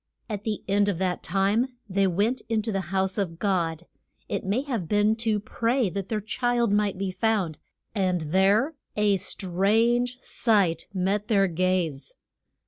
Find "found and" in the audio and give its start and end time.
7.11-8.21